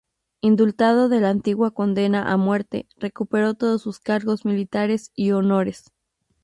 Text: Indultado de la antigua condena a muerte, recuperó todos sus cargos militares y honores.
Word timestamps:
Indultado 0.41 1.09
de 1.09 1.19
la 1.21 1.29
antigua 1.29 1.69
condena 1.69 2.31
a 2.31 2.35
muerte, 2.35 2.87
recuperó 2.97 3.53
todos 3.53 3.83
sus 3.83 3.99
cargos 3.99 4.45
militares 4.45 5.11
y 5.13 5.29
honores. 5.29 5.91